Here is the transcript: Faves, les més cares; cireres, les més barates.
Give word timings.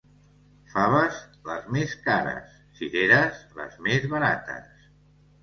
Faves, 0.69 1.19
les 1.49 1.67
més 1.75 1.93
cares; 2.07 2.57
cireres, 2.81 3.45
les 3.61 3.79
més 3.91 4.09
barates. 4.17 4.83